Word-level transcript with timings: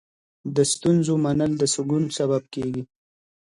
د 0.55 0.57
ستونزو 0.73 1.13
منل 1.25 1.51
د 1.57 1.63
سکون 1.73 2.03
سبب 2.17 2.43
کېږي. 2.53 2.83